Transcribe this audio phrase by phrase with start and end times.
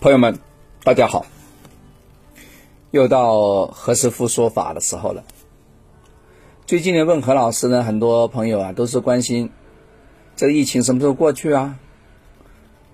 [0.00, 0.38] 朋友们，
[0.84, 1.26] 大家好！
[2.92, 5.24] 又到何师傅说法的时候了。
[6.66, 9.50] 最近呢，问何老师呢，很多朋友啊都是关心
[10.36, 11.80] 这个疫情什么时候过去啊？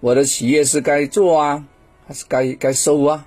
[0.01, 1.67] 我的企业是该做啊，
[2.07, 3.27] 还是该该收啊？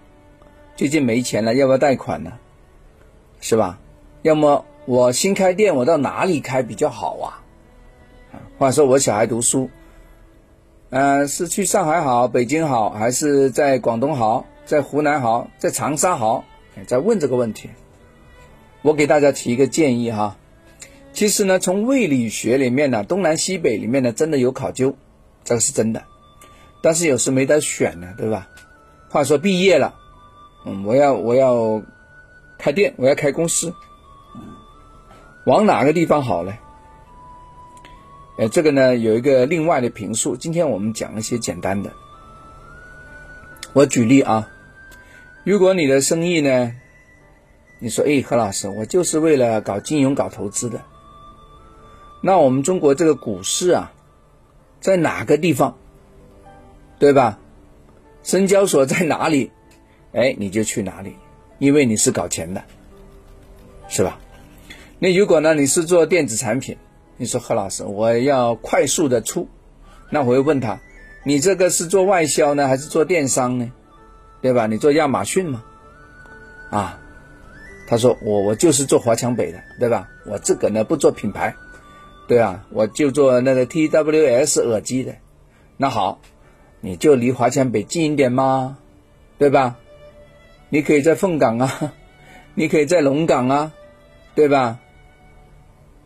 [0.75, 2.34] 最近没钱了，要不要贷款呢？
[3.41, 3.78] 是吧？
[4.23, 7.44] 要么我新开店，我到哪里开比较好啊？
[8.57, 9.70] 或者说我小孩读书。
[10.90, 16.46] 呃，是去上海好，北京好，还是在广东好，在湖南好，在长沙好？
[16.86, 17.70] 在问这个问题，
[18.84, 20.38] 我给大家提一个建议哈。
[21.11, 24.96] 其实呢，从胃理学里面呢，东南西北里面呢，真的有考究，
[25.44, 26.04] 这个是真的。
[26.82, 28.47] 但是有时没得选呢，对吧？
[29.10, 29.96] 话说毕业了，
[30.66, 31.82] 嗯，我要我要
[32.58, 33.73] 开店，我要开公司，
[35.45, 36.53] 往哪个地方好呢？
[38.38, 40.36] 呃，这个呢有一个另外的评述。
[40.38, 41.91] 今天我们讲一些简单的。
[43.73, 44.49] 我举例啊，
[45.44, 46.75] 如果你的生意呢，
[47.79, 50.83] 你说，哎，何老师，我就是为了搞金融、搞投资的。
[52.21, 53.91] 那我们中国这个股市啊，
[54.79, 55.77] 在哪个地方，
[56.99, 57.39] 对吧？
[58.23, 59.51] 深交所在哪里？
[60.13, 61.16] 哎，你就去哪里，
[61.57, 62.63] 因为你是搞钱的，
[63.88, 64.19] 是吧？
[64.99, 66.77] 那如果呢，你是做电子产品？
[67.17, 69.47] 你说何老师，我要快速的出，
[70.09, 70.79] 那我会问他，
[71.25, 73.71] 你这个是做外销呢，还是做电商呢？
[74.41, 74.67] 对吧？
[74.67, 75.63] 你做亚马逊吗？
[76.69, 76.99] 啊，
[77.88, 80.07] 他说我我就是做华强北的，对吧？
[80.27, 81.55] 我这个呢不做品牌，
[82.27, 85.15] 对啊，我就做那个 TWS 耳机的。
[85.75, 86.19] 那好，
[86.81, 88.77] 你就离华强北近一点嘛，
[89.39, 89.77] 对吧？
[90.69, 91.93] 你可以在凤岗啊，
[92.53, 93.71] 你可以在龙岗啊，
[94.35, 94.79] 对吧？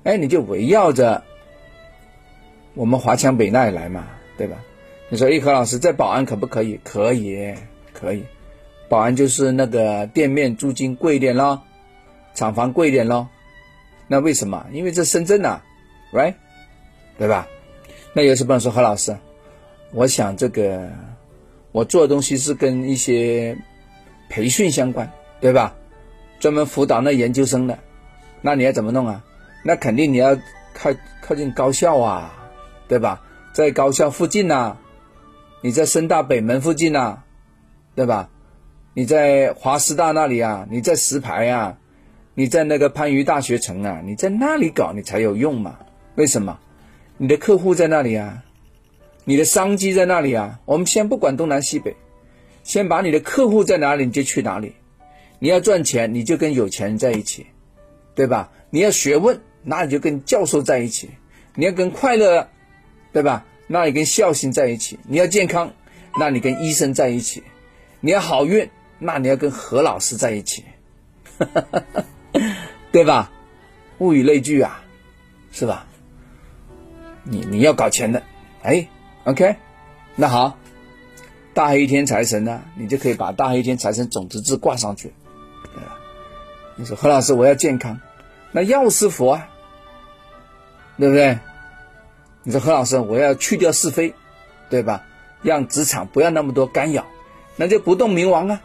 [0.04, 1.24] 哎，你就围绕着
[2.74, 4.08] 我们华强北那里来嘛，
[4.38, 4.58] 对吧？
[5.10, 6.80] 你说，哎，何老师在宝安可不可以？
[6.84, 7.54] 可以，
[7.94, 8.24] 可以。
[8.90, 11.62] 宝安就是那个店面租金贵一点咯，
[12.34, 13.28] 厂房贵一点咯。
[14.08, 14.66] 那为什么？
[14.72, 15.62] 因为这深圳呐
[16.12, 16.34] ，right，
[17.18, 17.48] 对吧？
[18.14, 19.16] 那有些朋友说，何老师，
[19.94, 20.90] 我想这个
[21.72, 23.56] 我做的东西是跟一些
[24.30, 25.76] 培训相关，对吧？
[26.40, 27.78] 专门辅导那研究生的，
[28.42, 29.24] 那你要怎么弄啊？
[29.64, 30.36] 那肯定你要
[30.74, 30.92] 靠
[31.22, 32.34] 靠近高校啊，
[32.88, 33.22] 对吧？
[33.54, 34.78] 在高校附近呐，
[35.62, 37.20] 你在深大北门附近呐，
[37.96, 38.30] 对吧？
[38.94, 41.78] 你在华师大那里啊，你在石牌啊，
[42.34, 45.80] 你在那个番禺大学城啊，你在那里搞你才有用嘛？
[46.16, 46.60] 为什么？
[47.18, 48.44] 你的客户在那里啊，
[49.26, 50.60] 你的商机在那里啊。
[50.66, 51.96] 我们先不管东南西北，
[52.64, 54.76] 先把你的客户在哪里你就去哪里。
[55.40, 57.48] 你要赚钱，你就跟有钱人在一起，
[58.16, 58.50] 对吧？
[58.70, 59.40] 你要学问。
[59.64, 61.10] 那你就跟教授在一起，
[61.56, 62.50] 你要跟快乐，
[63.14, 63.46] 对吧？
[63.68, 65.00] 那你跟孝心在一起。
[65.08, 65.74] 你要健康，
[66.18, 67.44] 那你跟医生在一起。
[68.00, 68.70] 你要好运，
[69.00, 70.66] 那你要跟何老师在一起，
[72.92, 73.32] 对吧？
[74.00, 74.84] 物以类聚啊，
[75.52, 75.86] 是吧？
[77.24, 78.24] 你你要搞钱的，
[78.64, 78.88] 哎
[79.26, 79.56] ，OK，
[80.16, 80.58] 那好，
[81.54, 85.14] 大黑天财神呢，你就可以把大黑天财神种子字挂上去，
[85.76, 85.98] 对吧？
[86.76, 88.00] 你说何老师，我要健康。
[88.52, 89.50] 那药师佛啊，
[90.98, 91.40] 对不对？
[92.44, 94.14] 你说何老师，我要去掉是非，
[94.70, 95.04] 对吧？
[95.42, 97.06] 让职场不要那么多干扰，
[97.56, 98.62] 那就不动明王啊，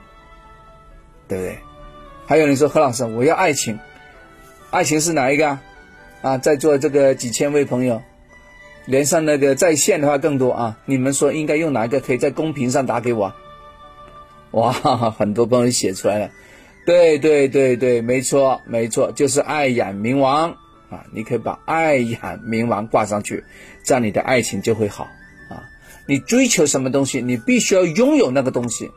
[1.29, 1.59] 对不对？
[2.27, 3.79] 还有你说何老师，我要爱情，
[4.71, 5.63] 爱情是哪一个啊？
[6.23, 8.03] 啊，在座这个几千位朋友，
[8.87, 10.79] 连上那个在线的话更多啊。
[10.87, 12.01] 你们说应该用哪一个？
[12.01, 13.33] 可以在公屏上打给我。
[14.53, 16.31] 哇，很多朋友写出来了。
[16.87, 20.51] 对对对对，没错没错，就是爱眼冥王
[20.89, 21.05] 啊！
[21.13, 23.43] 你可以把爱眼冥王挂上去，
[23.83, 25.05] 这样你的爱情就会好
[25.51, 25.67] 啊！
[26.07, 28.89] 你追求什么东西，你必须要拥有那个东西，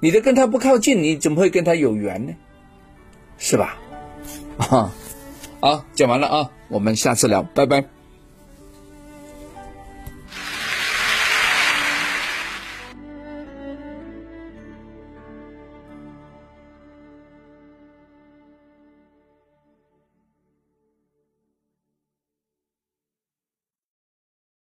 [0.00, 2.32] 你的跟他不靠近，你怎么会跟他有缘呢？
[3.36, 3.76] 是吧？
[4.56, 4.90] 啊，
[5.60, 7.93] 好，讲完了啊，我们下次聊，拜拜。